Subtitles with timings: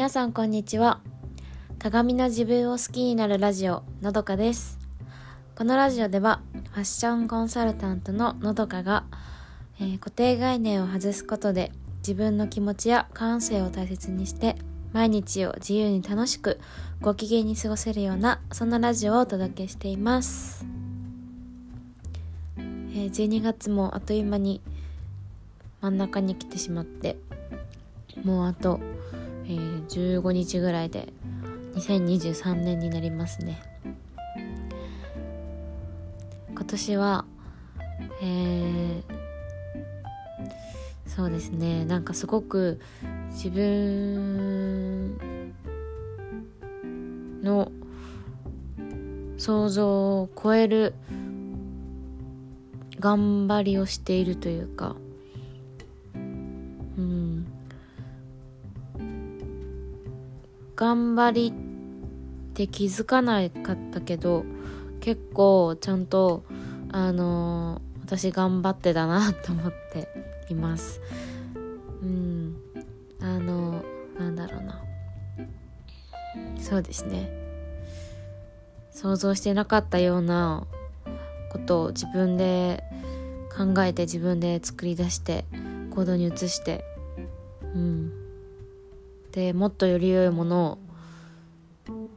[0.00, 1.02] 皆さんこんにちは。
[1.78, 4.78] 鏡の自分を好きになるラジオのどかです。
[5.54, 6.40] このラジオでは
[6.72, 9.04] ファッションコンサルタントののどかが、
[9.78, 14.56] えー、固定概念を外すことで自分の気持ちや感性を大切にして
[14.94, 16.58] 毎日を自由に楽しく
[17.02, 20.64] ご機嫌に過ごせるようなそんなラジオをお届けしています、
[22.56, 24.62] えー、12月もあっという間に
[25.82, 27.18] 真ん中に来てしまって
[28.24, 28.80] もうあと、
[29.50, 29.86] えー、
[30.20, 31.12] 15日ぐらいで
[31.74, 33.60] 2023年になりますね。
[36.54, 37.24] 今年は
[38.22, 39.02] えー、
[41.06, 41.84] そうですね。
[41.84, 42.78] なんかすごく
[43.30, 45.16] 自分
[47.42, 47.72] の
[49.36, 50.94] 想像を超える
[53.00, 54.94] 頑張りをしているというか
[60.80, 64.46] 頑張りって気づかなかったけど
[65.00, 66.42] 結構ちゃんと
[66.90, 70.08] あのー、私頑張ってだなと思って
[70.48, 71.02] います。
[72.02, 72.56] うん。
[73.20, 74.82] あのー、なんだろうな。
[76.58, 77.30] そうですね。
[78.90, 80.66] 想像してなかったような
[81.52, 82.82] ことを自分で
[83.54, 85.44] 考えて自分で作り出して
[85.90, 86.86] 行動に移して
[87.74, 88.19] うん。
[89.32, 90.78] でもっとより良いもの
[91.88, 92.08] を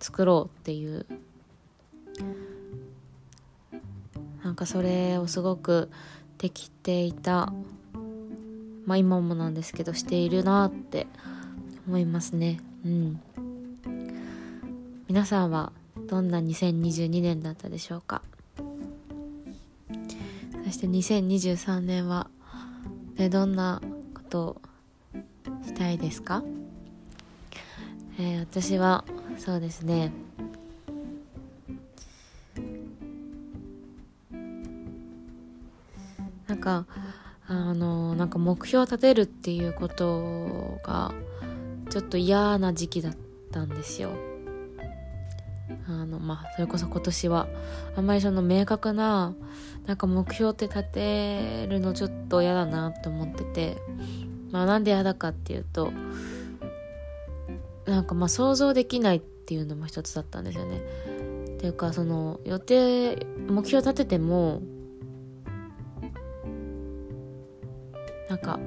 [0.00, 1.06] 作ろうっていう。
[4.42, 5.90] なんかそれをすごく
[6.38, 7.52] できていた。
[8.84, 11.08] まあ今もなんですけどしているなって
[11.88, 12.60] 思いますね。
[12.84, 13.20] うん。
[15.08, 15.72] 皆さんは
[16.08, 18.22] どんな2022年だったでしょうか。
[20.64, 22.28] そして2023年は
[23.16, 23.80] でどんな
[24.14, 24.60] ことを
[25.64, 26.42] したいですか、
[28.18, 29.04] えー、私は
[29.38, 30.12] そうですね。
[36.46, 36.86] なんか
[37.48, 41.12] あのなんか目標を立てるっていうことが
[41.90, 43.16] ちょっと嫌な時期だっ
[43.52, 44.10] たんですよ。
[45.88, 47.48] あのまあそれこそ今年は
[47.96, 49.34] あんまりその明確な
[49.86, 53.76] なんか目標って立てるのちょっと嫌だなと思ってて。
[54.50, 55.92] まあなんで嫌だかっていうと
[57.86, 60.80] なんかまあ想像できないっていうのも一つだったんですよね。
[61.56, 63.16] っていうかその予定
[63.48, 64.60] 目標立てても
[68.28, 68.58] なんか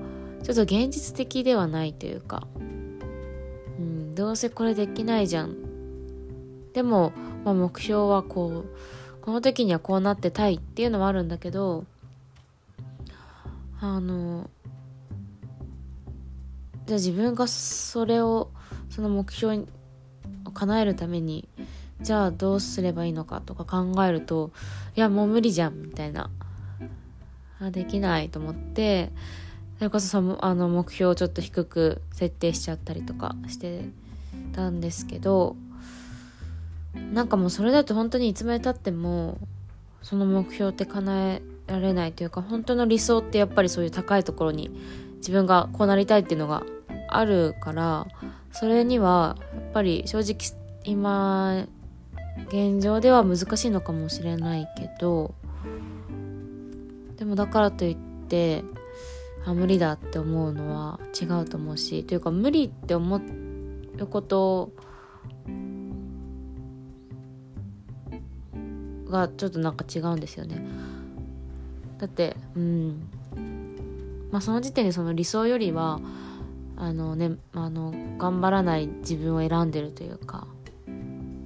[0.43, 7.11] ちょっと現実的ではないというか、うん、どうせこれできないじゃんでも、
[7.43, 8.65] まあ、目標はこう
[9.21, 11.85] この時にはこうなってたいっていうのはあるんだけど
[13.81, 14.49] あの
[16.87, 18.49] じゃあ自分がそれを
[18.89, 19.65] その目標
[20.45, 21.47] を叶えるために
[22.01, 24.51] じゃあどうすればいいのかとか考えると
[24.95, 26.29] いやもう無理じゃんみたいな。
[27.61, 29.11] あできないと思って
[29.77, 33.89] それこそそのあの目標をちょっと低く設定しちゃったりとかして
[34.53, 35.55] たんですけど
[37.13, 39.37] なんかもうそれだと本当にいつまでたっても
[40.01, 44.71] その目標って叶えられないというか本当の理想ってやっぱりそういう高いところに
[45.17, 46.63] 自分がこうなりたいっていうのが
[47.09, 48.07] あるから
[48.51, 50.37] それにはやっぱり正直
[50.83, 51.65] 今
[52.47, 55.33] 現状では難しいのかもしれないけど
[57.17, 58.63] でもだからといって
[59.45, 64.71] あ無理だって思うのは違うと思うしというか無理って思うこと
[69.09, 70.63] がちょっとなんか違うんですよね。
[71.97, 73.09] だってうん。
[74.31, 75.99] まあその時点でその理想よりは
[76.79, 80.47] あのねあの頑張らない自分を選んでるというか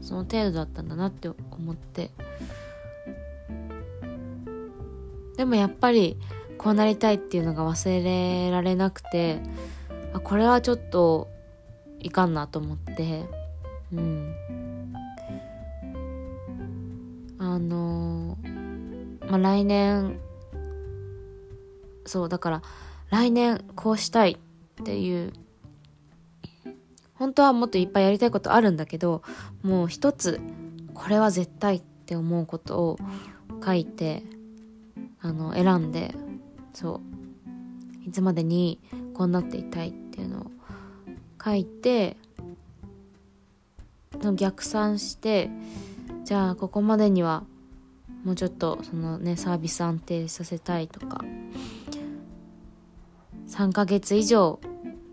[0.01, 2.11] その程度だったんだなって思って。
[5.35, 6.17] でもやっぱり
[6.59, 9.41] こうなりたいっていうのが忘れられなくて
[10.13, 11.27] あこれはちょっと
[11.99, 13.25] いかんなと思って。
[13.91, 14.33] うん。
[17.39, 18.37] あの
[19.27, 20.19] まあ来年
[22.05, 22.61] そうだから
[23.09, 24.37] 来年こうしたい
[24.81, 25.33] っていう。
[27.13, 29.21] 本当はもっといっぱいやりたいことあるんだけど
[29.61, 30.41] もう一つ
[30.93, 32.97] これは絶対って思うことを
[33.63, 34.23] 書いて
[35.21, 36.15] あの選んで
[36.73, 37.13] そう。
[38.05, 38.79] いつまでに
[39.13, 40.51] こうなっていたいっていうのを
[41.43, 42.17] 書いて
[44.35, 45.49] 逆算して
[46.23, 47.43] じゃあここまでには
[48.23, 51.23] もうちょっとそのねサービス安定させたいとか
[53.47, 54.59] 3ヶ月以上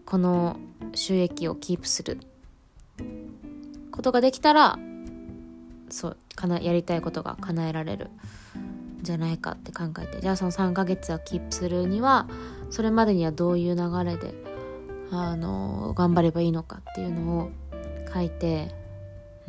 [0.06, 0.56] この
[0.94, 2.18] 収益をキープする
[3.90, 4.78] ことができたら
[5.90, 10.20] そうかなやりたいことが叶えられるんじゃないかって考えて。
[10.20, 12.28] じゃあその3ヶ月はキープするには
[12.70, 14.34] それまでにはどういう流れで
[15.10, 17.50] あの頑張ればいいのかっていうのを
[18.12, 18.74] 書いて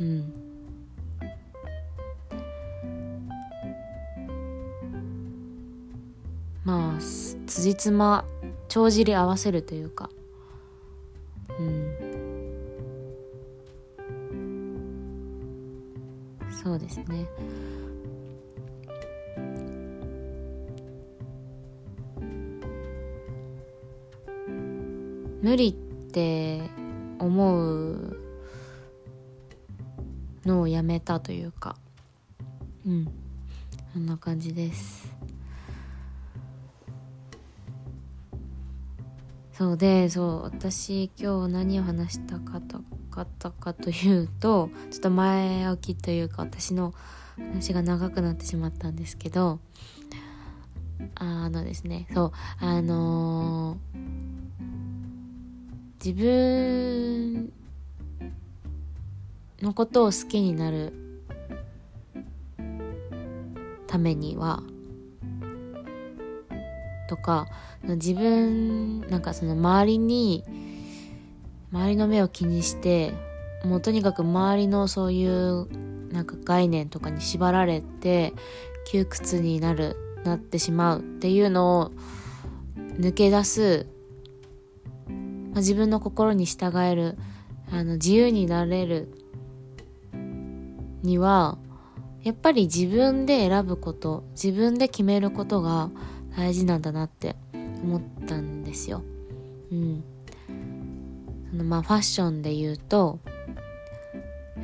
[0.00, 0.32] うん。
[6.64, 7.00] まあ
[7.46, 8.24] 辻褄
[8.72, 10.08] 帳尻合わせるというか。
[11.60, 11.92] うん。
[16.50, 17.28] そうですね。
[25.42, 25.74] 無理っ
[26.10, 26.62] て
[27.18, 28.16] 思う
[30.46, 31.76] のをやめたというか。
[32.86, 33.06] うん。
[33.92, 35.21] そんな感じです。
[39.52, 42.62] そうでそう私今日何を話したかっ
[43.38, 46.94] たかというとちょっと前置きというか私の
[47.36, 49.60] 話が長くなってしまったんですけど
[51.14, 52.32] あのですねそう
[52.64, 57.52] あのー、自分
[59.60, 60.92] のことを好きになる
[63.86, 64.62] ためには
[67.12, 67.46] とか
[67.82, 70.44] 自分なんかその周りに
[71.70, 73.12] 周りの目を気にして
[73.64, 75.68] もうとにかく周りのそういう
[76.10, 78.32] なんか概念とかに縛られて
[78.86, 81.92] 窮屈になるなってしまうっていうのを
[82.98, 83.86] 抜け出す、
[85.08, 87.18] まあ、自分の心に従える
[87.70, 89.12] あの自由になれる
[91.02, 91.58] には
[92.22, 95.90] やっぱり自分で選ぶこと自分で決めることが
[96.36, 97.36] 大事なんだなって
[97.82, 99.02] 思ったんですよ。
[99.70, 100.04] うん。
[101.50, 103.18] そのまあファッションで言うと、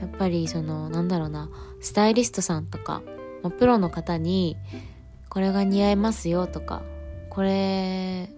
[0.01, 1.51] やっぱりそのなんだろうな、
[1.81, 3.03] スタイリストさんとか、
[3.43, 4.57] まあ、プロの方に、
[5.29, 6.83] これが似合いますよとか、
[7.31, 8.31] これ、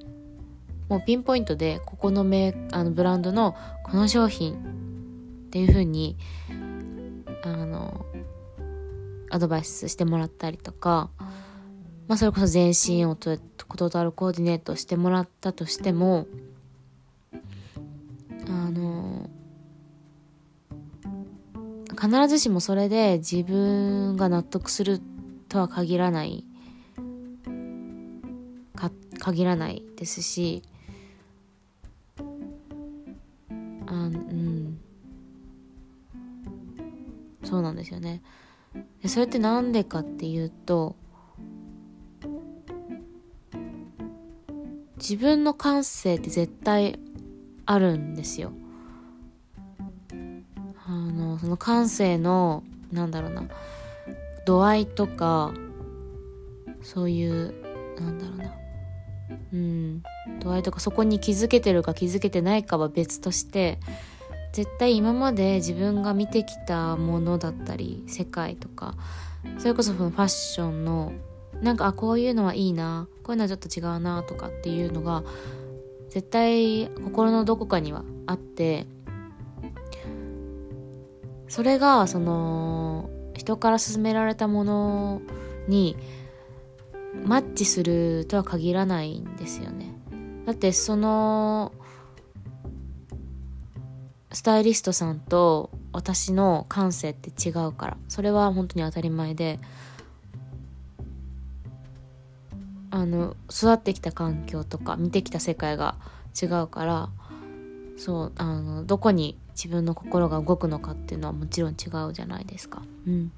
[0.91, 3.55] もうピンポイントでここのメあのブランドの
[3.85, 4.55] この商品
[5.47, 6.17] っていう風に
[7.44, 8.05] あの
[9.31, 11.11] アドバイスしてもらったりとか
[12.11, 16.27] まあ、それこそ全身をトータルコーディネートしてもらったとしても
[18.49, 19.31] あの
[21.93, 25.01] 必ずしもそれで自分が納得する
[25.49, 26.45] とは限らない
[28.75, 28.91] か
[29.21, 30.65] 限らないですし
[32.19, 32.25] あ
[33.93, 34.81] うん。
[37.45, 38.21] そうなんですよね。
[39.06, 40.97] それってなんでかっていうと
[45.00, 46.99] 自分の感性って絶対
[47.64, 48.52] あるんですよ。
[50.87, 52.62] あのその感性の
[52.93, 53.44] なんだろうな
[54.44, 55.52] 度合いとか
[56.82, 57.55] そういう
[58.00, 58.55] なんだろうな
[59.52, 60.02] うん
[60.41, 63.79] 度合いとかそこに気づけてるか気づけてないかは別として
[64.53, 68.96] 絶対今まで自分が見てきたものだったり世界とか
[69.58, 71.12] それこそそのファッションの
[71.62, 75.23] なんかあこういうのはいいなこういうのはちょっと違うなとかっていうのが
[76.09, 78.87] 絶対心のどこかにはあって
[81.49, 85.23] それがその人から勧められたもの
[85.69, 85.96] に
[87.25, 89.94] マッチするとは限らないんですよね。
[90.46, 91.73] だってその
[94.32, 99.58] スタイリストさんと私の感性って違うからそれは本当に当たり前で
[103.01, 105.97] あの育ってきた環境とか見てきた世界が
[106.41, 107.09] 違うから
[107.97, 112.83] そうあのどこに自分の心が動くのかっていうのはもちろん違うじゃないですか。
[113.07, 113.33] うん、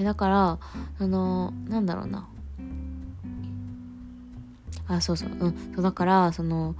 [0.00, 0.58] だから
[0.98, 2.28] あのなんだろうな。
[4.88, 5.28] あそうそう。
[5.30, 5.72] うん。
[5.74, 6.74] そうだからその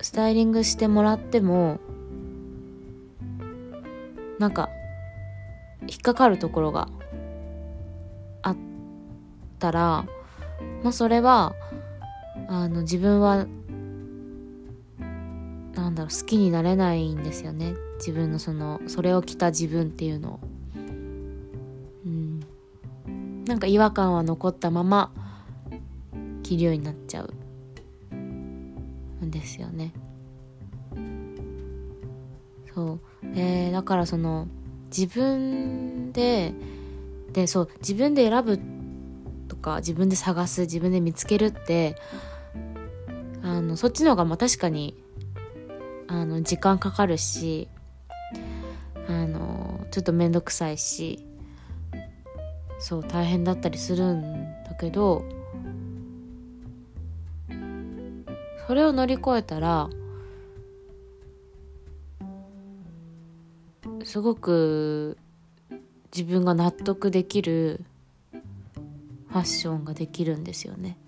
[0.00, 1.80] スタイリングしてもらっても
[4.38, 4.68] なんか
[5.86, 6.88] 引っかかるところが
[9.62, 10.04] ったら
[10.82, 11.54] もうそれは
[12.48, 13.46] あの自分は
[15.74, 17.74] なんだろう好きになれないんですよね。
[17.98, 20.40] 自分のそのそれを着た自分っていうのを。
[22.04, 22.40] うん。
[23.46, 25.12] なんか違和感は残ったまま
[26.42, 27.32] 着るようになっちゃう。
[28.14, 29.92] んですよね。
[32.74, 33.00] そう。
[33.34, 34.48] えー、だからその
[34.94, 36.52] 自分で
[37.32, 38.60] でそう自分で選ぶ
[39.62, 41.96] か自分で探す自分で見つけるって
[43.42, 45.02] あのそっちの方がまあ確かに
[46.08, 47.68] あの時間かかるし
[49.08, 51.26] あのちょっと面倒くさいし
[52.78, 55.24] そう大変だったりするんだけど
[58.66, 59.88] それを乗り越えたら
[64.04, 65.16] すごく
[66.14, 67.84] 自分が納得できる
[69.32, 70.98] ファッションができるんですよね。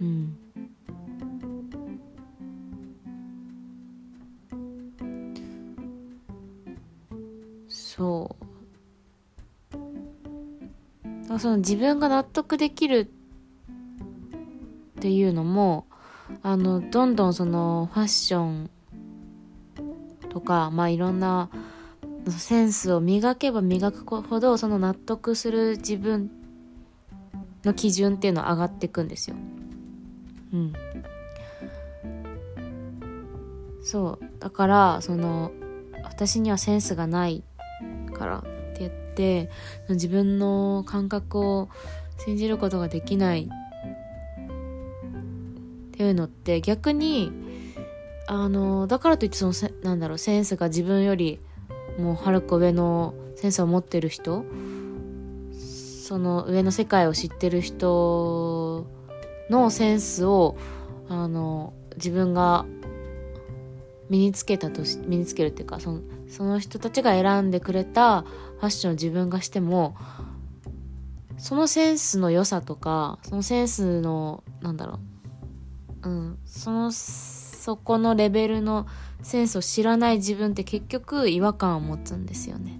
[0.00, 0.36] うん。
[7.68, 8.36] そ
[11.32, 13.08] うその自分が納得できる
[14.98, 15.86] っていうのも
[16.42, 18.70] あのどんどんそのファッション
[20.30, 21.48] とかまあいろんな
[22.30, 26.30] センスを磨けば磨くほどその納得する自分
[27.64, 29.36] の基準っていうのは上がっていくんですよ。
[30.52, 30.72] うん。
[33.82, 35.52] そうだからその
[36.02, 37.44] 私にはセンスがない
[38.12, 39.48] からって言って
[39.88, 41.68] 自分の感覚を
[42.24, 43.48] 信じることができないっ
[45.92, 47.30] ていうのって逆に
[48.26, 49.52] あのだからといってその
[49.82, 51.38] なんだろうセンスが自分より
[51.98, 54.44] もうはるか上のセンスを持ってる人
[56.06, 58.86] その上の世界を知ってる人
[59.50, 60.56] のセンスを
[61.08, 62.66] あの自分が
[64.08, 69.96] 身につけたとし身につけるっていうかそのその人たちが選んでくれたファッションを自分がしても
[71.38, 75.00] そのセンスの良さとかそのセンスのなんだろ
[76.02, 76.92] ううんその
[77.66, 78.86] そこのレベルの
[79.22, 82.78] センスを知らない自分って結局違和感を持つんですよね。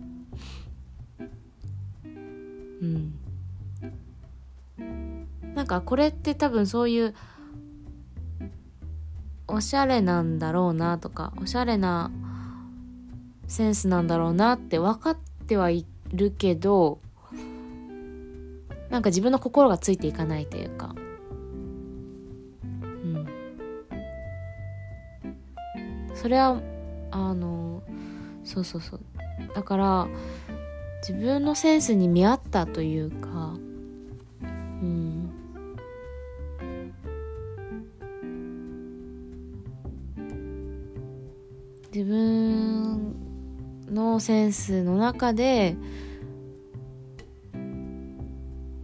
[2.81, 3.19] うん。
[5.57, 7.17] なんかこれって多分そういう
[9.49, 12.13] おしゃれなんだろうなとかおしゃれな
[13.49, 17.01] センスなんだろうなって分かってはいるけど
[18.89, 20.95] なんか自分の心がついていかないというか
[26.27, 26.61] それは
[27.13, 27.85] あの
[28.43, 29.01] そうそうそう。
[29.55, 30.09] だから
[31.07, 33.55] 自分のセンスに見合ったというか
[34.83, 35.31] うん。
[41.95, 43.15] 自分
[43.89, 45.77] のセンスの中で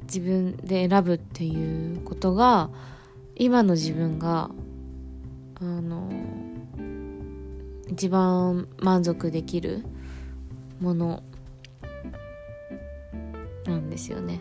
[0.05, 2.71] 自分で選ぶっていうことが
[3.35, 4.49] 今の自分が
[5.61, 6.09] あの
[7.93, 9.85] 一番満足できる
[10.81, 11.23] もの
[13.67, 14.41] なんですよね。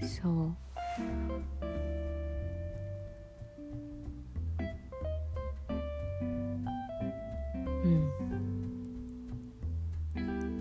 [0.00, 0.56] そう。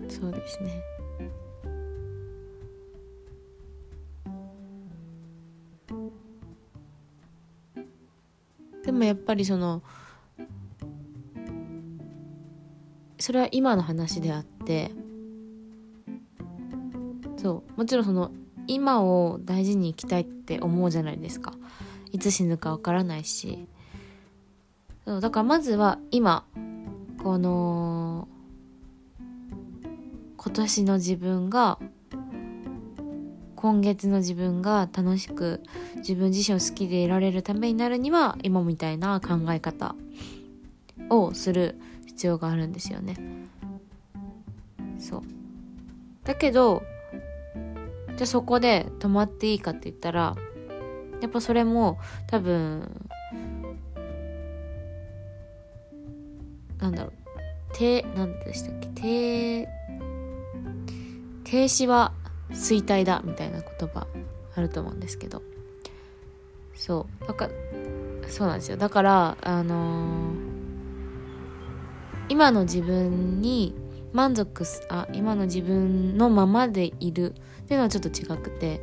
[0.10, 0.99] そうですね。
[9.00, 9.82] もやっぱりその
[13.18, 14.92] それは今の話であって
[17.38, 18.32] そうもちろんその
[18.68, 21.54] 今を大事に生きたいって思うじゃないですか。
[22.12, 23.68] いつ死ぬかわからないし。
[25.06, 26.46] そうだからまずは今
[27.24, 28.28] この
[30.38, 31.80] 今年の自分が
[33.62, 35.62] 今月の自分が楽しく
[35.98, 39.96] 自分自身を好きでいられるためになるには今みたいな考え方
[41.10, 43.18] をする必要があるんですよね。
[44.98, 45.24] そう
[46.24, 46.84] だけど
[48.16, 50.38] じゃあそこで止まっていいかって言ったら
[51.20, 53.10] やっぱそれも多分
[56.78, 57.14] なんだろう
[57.74, 59.68] 低なんでしたっけ低
[61.44, 62.14] 停止は
[62.52, 64.08] 衰退だみたいな言葉
[64.56, 65.42] あると思うんですけど。
[66.76, 67.28] そう。
[67.28, 68.78] だからそうなんですよ。
[68.78, 70.36] だからあのー、
[72.30, 73.76] 今の自分に
[74.14, 78.82] 満足すあ今の自分のままでいるっていうのはちょっと違くて。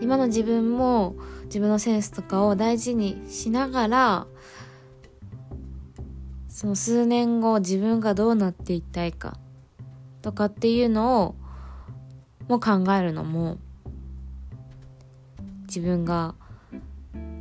[0.00, 4.26] 今の自分も自分のセンスとかを大事にしながら
[6.48, 9.38] その数年後自分がどうなっていきたいか
[10.22, 11.34] とかっていうのを
[12.50, 13.58] も考えるのも
[15.68, 16.34] 自分が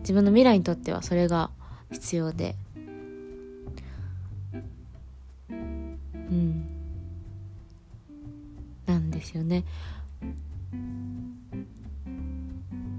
[0.02, 1.50] 自分の未来にとってはそれが
[1.92, 2.56] 必要で。
[5.52, 5.54] う
[6.32, 6.70] ん。
[8.86, 9.64] なんですよね。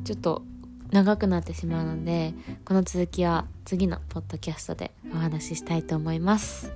[0.04, 0.42] ちょっと
[0.90, 6.72] 長くなってしまうのでこの続きは次のポッドキャストでお話ししたいと思います。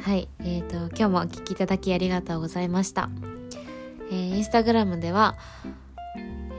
[0.00, 0.28] はい。
[0.38, 3.10] えーと今日もお聴きいただきありがとうございました。
[4.10, 5.36] えー、インスタグラムでは、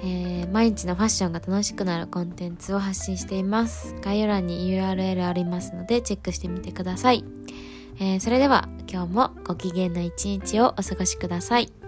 [0.03, 3.95] えー、毎日のファッションが楽しくなるコンテンツを発信しています。
[4.01, 7.23] 概要欄に URL ありますのでチェックしてみてください、
[7.99, 11.78] えー、それでは今日もご機嫌な一日をお過ごしください。